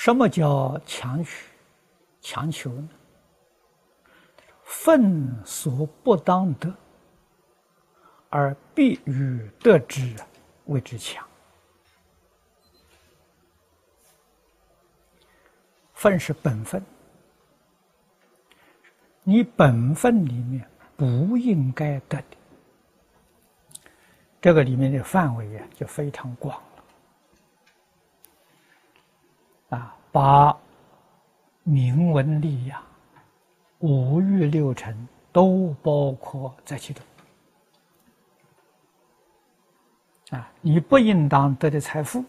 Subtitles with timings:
[0.00, 1.44] 什么叫强取、
[2.22, 2.88] 强求呢？
[4.64, 6.74] 分所不当得，
[8.30, 10.16] 而必欲得之，
[10.64, 11.22] 谓之强。
[15.92, 16.82] 分是本分，
[19.22, 22.36] 你本分里面不应该得的，
[24.40, 26.84] 这个里面的范围呀就非常广了，
[29.70, 30.56] 啊，把
[31.64, 32.82] 名闻利养、
[33.80, 37.04] 五欲六尘都包括在其中，
[40.30, 42.24] 啊，你不应当得的财富。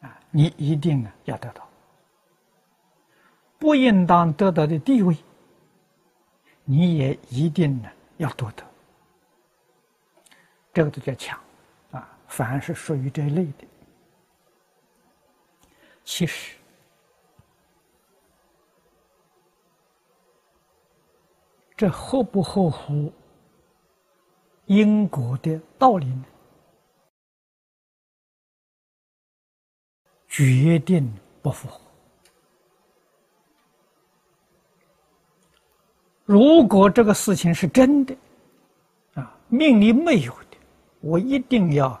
[0.00, 1.66] 啊你一定啊要得到，
[3.58, 5.16] 不应当得到的地位，
[6.64, 8.62] 你也一定呢要夺得。
[10.72, 11.40] 这个都叫强，
[11.90, 13.66] 啊，凡是属于这一类的，
[16.10, 16.56] 其实
[21.76, 23.12] 这合不合乎
[24.64, 26.24] 因果的道理呢？
[30.28, 31.78] 决定不符合。
[36.24, 38.16] 如果这个事情是真的，
[39.12, 40.56] 啊，命里没有的，
[41.00, 42.00] 我一定要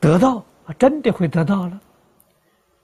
[0.00, 1.80] 得到，啊，真的会得到了，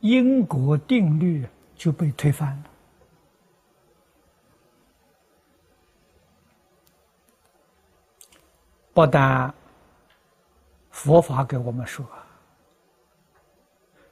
[0.00, 1.46] 因果定律
[1.76, 2.64] 就被推翻了。
[8.92, 9.54] 不但
[10.90, 12.04] 佛法给我们说。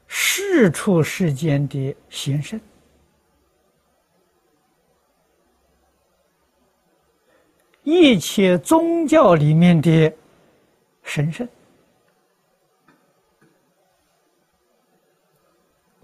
[0.09, 2.59] 世出世间的贤圣，
[7.83, 10.13] 一切宗教里面的
[11.03, 11.47] 神圣，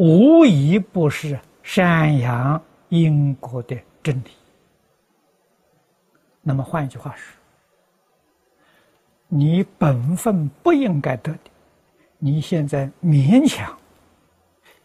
[0.03, 4.33] 无一不是善扬因果的真理。
[6.41, 7.38] 那么换一句话说，
[9.28, 11.50] 你本分不应该得的，
[12.19, 13.78] 你现在勉强。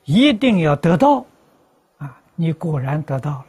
[0.03, 1.25] 一定要得到，
[1.97, 2.22] 啊！
[2.36, 3.47] 你果然得到了，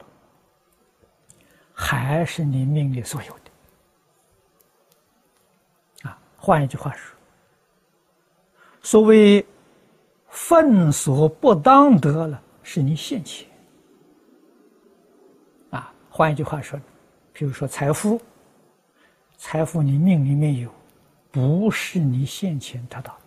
[1.74, 3.50] 还是你命里所有的。
[6.08, 7.14] 啊，换一句话说，
[8.80, 9.44] 所谓
[10.40, 13.46] “分所不当得了”，是你现前。
[15.70, 16.80] 啊，换一句话说，
[17.32, 18.20] 比如说财富，
[19.36, 20.72] 财富你命里面有，
[21.30, 23.20] 不是你现前得到的。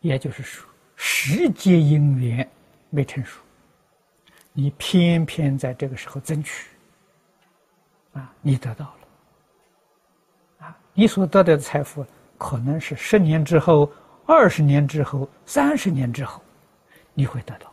[0.00, 2.48] 也就是说，时节因缘
[2.88, 3.40] 没成熟，
[4.52, 6.70] 你偏偏在这个时候争取，
[8.12, 12.06] 啊，你得到了，啊，你所得到的财富
[12.38, 13.90] 可能是十年之后、
[14.32, 16.40] 二十年之后、三十年之后，
[17.14, 17.72] 你会得到。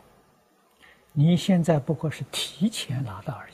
[1.12, 3.48] 你现在不过是提前拿到而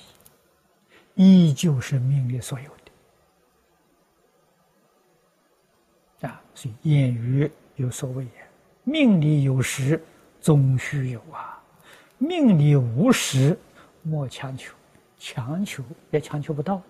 [1.15, 2.71] 已，依旧是命里所有
[6.19, 6.29] 的。
[6.29, 8.31] 啊，所以谚语有所谓也。
[8.85, 10.03] 命里有时
[10.41, 11.63] 终须有啊，
[12.17, 13.55] 命里无时
[14.03, 14.75] 莫强求，
[15.19, 16.81] 强求也强求不到。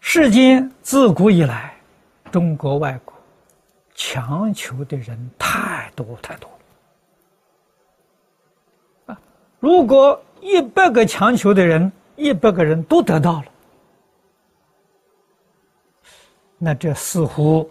[0.00, 1.75] 世间自古以来，
[2.36, 3.14] 中国外国
[3.94, 6.50] 强求的人太多太多
[9.06, 9.18] 啊！
[9.58, 13.46] 如果一百个强求的人，一百个人都得到了，
[16.58, 17.70] 那这似乎。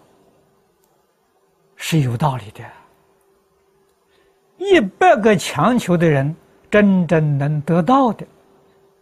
[1.76, 2.64] 是有道理的。
[4.58, 6.36] 一百个强求的人，
[6.72, 8.26] 真正能得到的，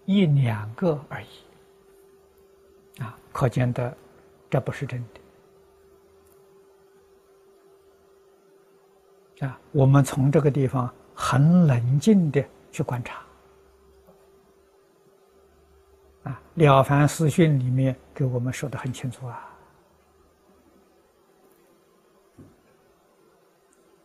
[0.04, 3.02] 一两个而已。
[3.02, 3.96] 啊，可见的，
[4.50, 5.23] 这不是真的。
[9.44, 13.22] 啊，我们从这个地方很冷静的去观察。
[16.24, 19.50] 啊，《了凡四训》里面给我们说的很清楚啊。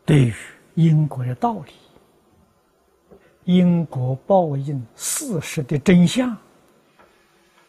[0.05, 0.35] 对于
[0.75, 1.73] 因果的道理、
[3.45, 6.37] 因果报应事实的真相，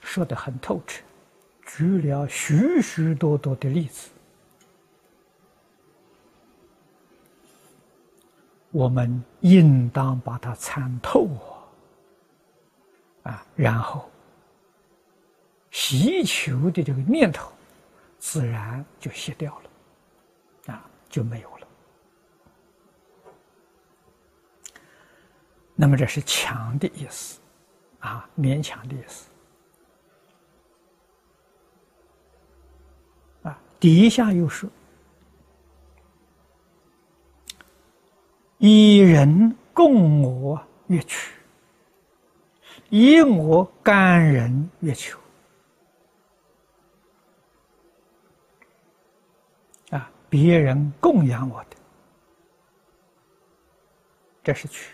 [0.02, 1.04] 说的很透彻，
[1.66, 4.10] 举了许许多多的例子，
[8.80, 11.28] 我们应当把它参透
[13.24, 14.10] 啊，啊然后
[15.70, 17.52] 祈求的这个念头，
[18.20, 21.68] 自然就卸掉了，啊，就没有了。
[25.76, 27.42] 那么这是强的意思，
[28.00, 29.30] 啊，勉强的意思，
[33.44, 34.70] 啊，底下又说
[38.60, 41.34] ：“以人供我乐取，
[42.90, 45.20] 以我甘人月求。”
[49.92, 51.76] 啊，别人供养我的，
[54.44, 54.92] 这是取；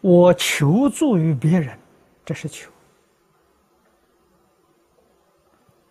[0.00, 1.78] 我求助于别人，
[2.24, 2.70] 这是求。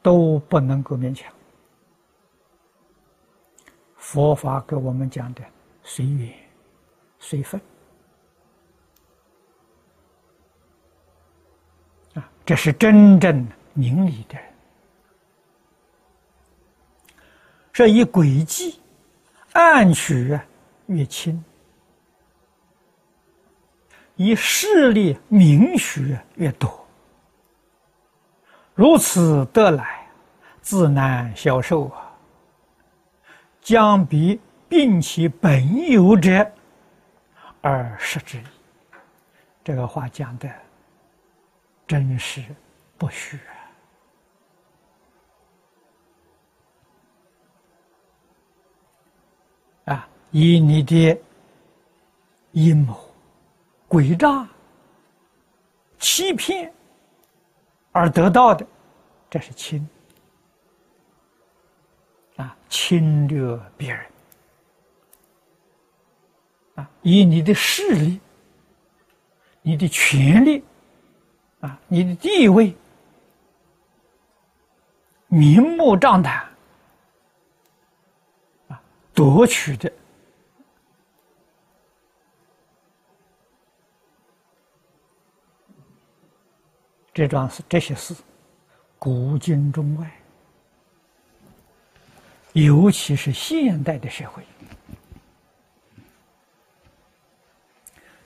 [0.01, 1.33] 都不能够勉强。
[4.13, 5.41] 佛法给我们讲的
[5.81, 6.31] 随缘、
[7.17, 7.59] 随分
[12.13, 13.43] 啊，这是真正
[13.73, 14.45] 明理的人。
[17.71, 18.79] 这一轨迹
[19.53, 20.39] 暗取
[20.85, 21.43] 越轻，
[24.15, 26.85] 以势力名许越多。
[28.75, 30.07] 如此得来，
[30.61, 32.02] 自难消受啊！
[33.63, 36.51] 将必并其本有者
[37.61, 38.43] 而失之矣。
[39.63, 40.49] 这个话讲的
[41.87, 42.43] 真是
[42.97, 43.39] 不虚
[49.85, 49.95] 啊！
[49.95, 51.17] 啊，以你的
[52.51, 52.99] 阴谋、
[53.87, 54.45] 诡诈、
[55.97, 56.71] 欺骗。
[57.95, 58.65] 而得到的，
[59.29, 59.87] 这是亲，
[62.73, 64.03] 侵略别人
[66.73, 68.19] 啊，以你的势力、
[69.61, 70.63] 你的权力
[71.59, 72.75] 啊、你的地位，
[75.27, 76.43] 明目张胆
[78.69, 78.81] 啊，
[79.13, 79.93] 夺取的。
[87.13, 88.15] 这桩事，这些事，
[88.97, 90.11] 古今中外，
[92.53, 94.43] 尤其是现代的社会，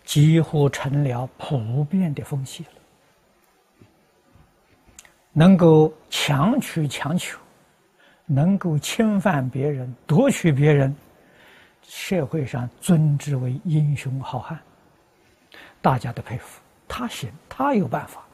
[0.03, 2.69] 几乎成了普遍的风气了。
[5.31, 7.39] 能够强取强求，
[8.25, 10.93] 能够侵犯别人、夺取别人，
[11.83, 14.59] 社会上尊之为英雄好汉，
[15.81, 18.26] 大家都佩服他行，他有办法。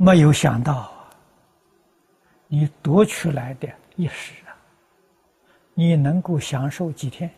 [0.00, 0.92] 没有想到，
[2.46, 4.54] 你夺取来的一时啊，
[5.74, 7.28] 你能够享受几天，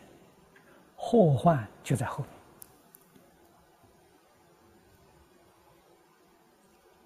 [0.95, 2.27] 祸患就在后面。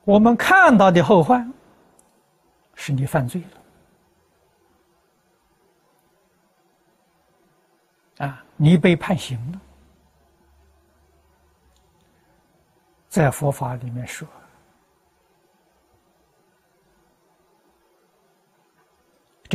[0.04, 1.50] 我们看到的后患，
[2.74, 3.42] 是你犯罪
[8.18, 9.62] 了，啊，你被判刑了，
[13.08, 14.28] 在佛法里面说。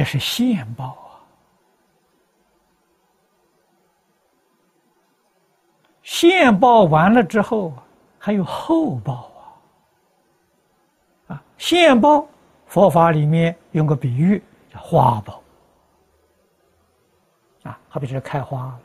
[0.01, 1.21] 这是现报啊！
[6.03, 7.75] 现报完了之后，
[8.19, 9.31] 还有后报
[11.29, 11.35] 啊！
[11.35, 12.27] 啊，现报，
[12.65, 14.43] 佛法里面用个比喻
[14.73, 15.43] 叫花报
[17.65, 18.81] 啊，好比是开花了，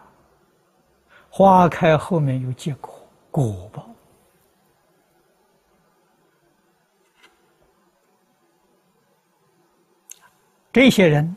[1.30, 2.94] 花开后面有结果，
[3.32, 3.88] 果报。
[10.76, 11.34] 这些人，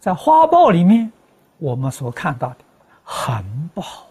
[0.00, 1.12] 在花报里面，
[1.58, 2.56] 我们所看到的
[3.04, 4.06] 很不好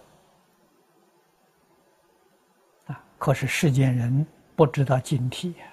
[2.86, 3.04] 啊。
[3.18, 4.24] 可是世间人
[4.56, 5.66] 不知道警惕呀，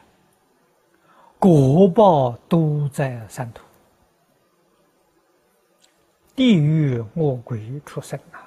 [1.38, 3.62] 果报都在三途，
[6.35, 8.40] 地狱恶鬼出生啊！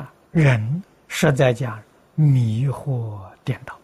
[0.00, 1.78] 啊，人实在讲
[2.14, 3.78] 迷惑颠倒。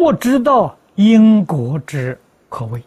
[0.00, 2.82] 不知道因果之可畏。